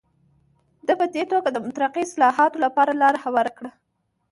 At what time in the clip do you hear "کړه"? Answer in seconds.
3.57-3.71